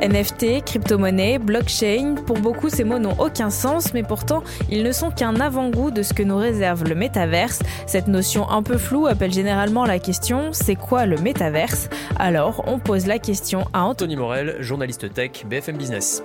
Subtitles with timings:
[0.00, 5.10] NFT, crypto-monnaie, blockchain, pour beaucoup ces mots n'ont aucun sens, mais pourtant ils ne sont
[5.10, 7.60] qu'un avant-goût de ce que nous réserve le métaverse.
[7.86, 11.88] Cette notion un peu floue appelle généralement la question c'est quoi le métaverse?
[12.18, 16.22] Alors on pose la question à Anthony Morel, journaliste tech, BFM Business.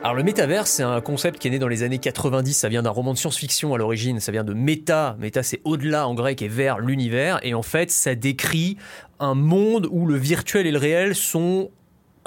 [0.00, 2.82] Alors le métaverse, c'est un concept qui est né dans les années 90, ça vient
[2.82, 6.40] d'un roman de science-fiction à l'origine, ça vient de méta, méta c'est au-delà en grec
[6.40, 8.76] et vers l'univers, et en fait ça décrit
[9.18, 11.72] un monde où le virtuel et le réel sont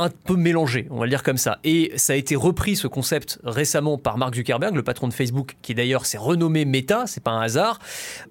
[0.03, 1.59] un peu mélangé, on va le dire comme ça.
[1.63, 5.55] Et ça a été repris ce concept récemment par Mark Zuckerberg, le patron de Facebook,
[5.61, 7.79] qui d'ailleurs s'est renommé Meta, c'est pas un hasard,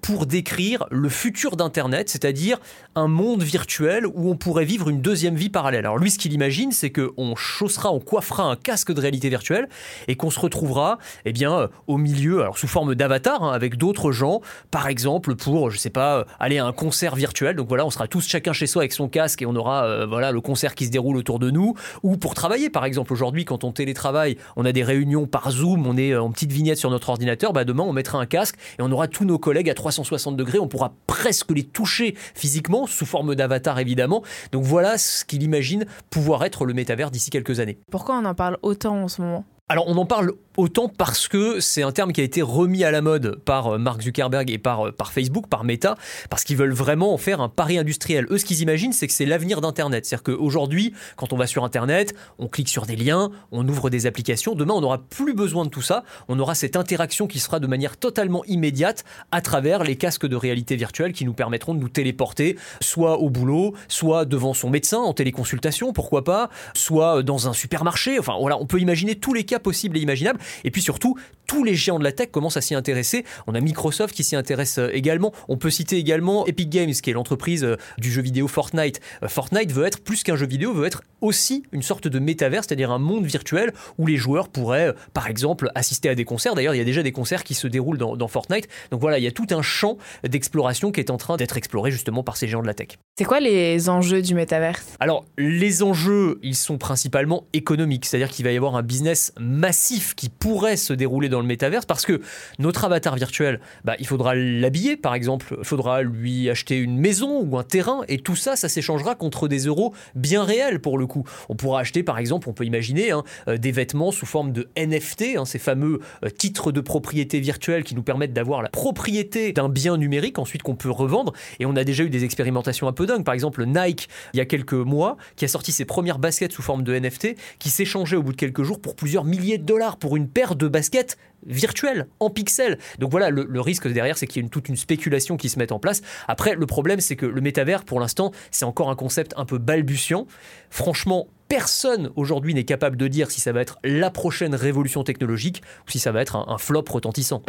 [0.01, 2.59] pour décrire le futur d'Internet, c'est-à-dire
[2.95, 5.81] un monde virtuel où on pourrait vivre une deuxième vie parallèle.
[5.81, 9.69] Alors lui, ce qu'il imagine, c'est qu'on chaussera, on coiffera un casque de réalité virtuelle
[10.09, 13.77] et qu'on se retrouvera, eh bien, euh, au milieu, alors sous forme d'avatar, hein, avec
[13.77, 17.57] d'autres gens, par exemple pour, je sais pas, euh, aller à un concert virtuel.
[17.57, 20.07] Donc voilà, on sera tous chacun chez soi avec son casque et on aura, euh,
[20.07, 21.60] voilà, le concert qui se déroule autour de nous
[22.03, 25.87] ou pour travailler par exemple aujourd'hui quand on télétravaille, on a des réunions par Zoom,
[25.87, 28.83] on est en petite vignette sur notre ordinateur, bah demain on mettra un casque et
[28.83, 33.07] on aura tous nos collègues à 360 degrés, on pourra presque les toucher physiquement sous
[33.07, 34.23] forme d'avatar évidemment.
[34.53, 37.79] Donc voilà ce qu'il imagine pouvoir être le métavers d'ici quelques années.
[37.91, 39.45] Pourquoi on en parle autant en ce moment?
[39.69, 42.91] Alors on en parle autant parce que c'est un terme qui a été remis à
[42.91, 45.97] la mode par euh, Mark Zuckerberg et par, euh, par Facebook, par Meta,
[46.29, 48.27] parce qu'ils veulent vraiment en faire un pari industriel.
[48.31, 50.05] Eux, ce qu'ils imaginent, c'est que c'est l'avenir d'Internet.
[50.05, 54.07] C'est-à-dire qu'aujourd'hui, quand on va sur Internet, on clique sur des liens, on ouvre des
[54.07, 54.55] applications.
[54.55, 56.05] Demain, on n'aura plus besoin de tout ça.
[56.29, 60.37] On aura cette interaction qui sera de manière totalement immédiate à travers les casques de
[60.37, 64.99] réalité virtuelle qui nous permettront de nous téléporter, soit au boulot, soit devant son médecin
[64.99, 68.19] en téléconsultation, pourquoi pas, soit dans un supermarché.
[68.19, 70.39] Enfin voilà, on peut imaginer tous les cas possibles et imaginables.
[70.65, 71.17] Et puis surtout,
[71.47, 73.25] tous les géants de la tech commencent à s'y intéresser.
[73.49, 75.33] On a Microsoft qui s'y intéresse euh, également.
[75.49, 79.01] On peut citer également Epic Games, qui est l'entreprise euh, du jeu vidéo Fortnite.
[79.25, 82.63] Euh, Fortnite veut être plus qu'un jeu vidéo, veut être aussi une sorte de métavers,
[82.63, 86.55] c'est-à-dire un monde virtuel où les joueurs pourraient, par exemple, assister à des concerts.
[86.55, 88.69] D'ailleurs, il y a déjà des concerts qui se déroulent dans, dans Fortnite.
[88.93, 91.91] Donc voilà, il y a tout un champ d'exploration qui est en train d'être exploré
[91.91, 92.91] justement par ces géants de la tech.
[93.19, 98.45] C'est quoi les enjeux du métavers Alors, les enjeux, ils sont principalement économiques, c'est-à-dire qu'il
[98.45, 102.21] va y avoir un business massif qui pourrait se dérouler dans le métaverse parce que
[102.59, 107.43] notre avatar virtuel, bah, il faudra l'habiller par exemple, il faudra lui acheter une maison
[107.43, 111.07] ou un terrain et tout ça, ça s'échangera contre des euros bien réels pour le
[111.07, 111.25] coup.
[111.49, 114.69] On pourra acheter par exemple, on peut imaginer hein, euh, des vêtements sous forme de
[114.77, 119.53] NFT, hein, ces fameux euh, titres de propriété virtuelle qui nous permettent d'avoir la propriété
[119.53, 122.93] d'un bien numérique ensuite qu'on peut revendre et on a déjà eu des expérimentations un
[122.93, 123.25] peu dingues.
[123.25, 126.63] Par exemple, Nike, il y a quelques mois, qui a sorti ses premières baskets sous
[126.63, 129.97] forme de NFT qui s'échangeaient au bout de quelques jours pour plusieurs milliers de dollars
[129.97, 131.17] pour une paire de baskets
[131.47, 132.79] virtuelles, en pixels.
[132.99, 135.73] Donc voilà, le, risque derrière, c'est qu'il y ait toute une spéculation qui se mette
[135.73, 136.03] en place.
[136.29, 139.59] Après, le problème, c'est que le métavers, pour l'instant, c'est encore un concept un peu
[139.59, 140.27] balbutiant.
[140.69, 145.63] Franchement, personne aujourd'hui n'est capable de dire si ça va être la prochaine révolution technologique
[145.87, 147.43] ou si ça va être un flop retentissant.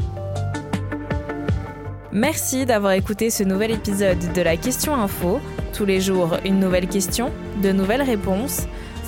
[2.13, 5.39] Merci d'avoir écouté ce nouvel épisode de la Question Info.
[5.73, 7.31] Tous les jours, une nouvelle question,
[7.63, 8.67] de nouvelles réponses.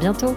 [0.00, 0.34] Bientôt!